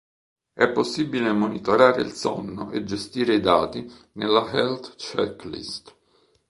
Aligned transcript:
È 0.51 0.67
possibile 0.71 1.31
monitorare 1.31 2.01
il 2.01 2.09
sonno 2.13 2.71
e 2.71 2.83
gestire 2.83 3.35
i 3.35 3.39
dati 3.39 3.87
nella 4.13 4.49
Health 4.51 4.95
Checklist. 4.95 5.95